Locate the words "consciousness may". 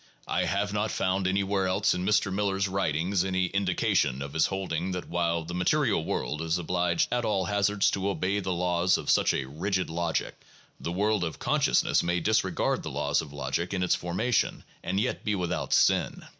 11.37-12.19